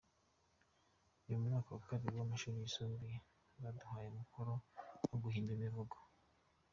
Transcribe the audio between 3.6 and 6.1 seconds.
baduhaye umukoro wo guhimba imivugo.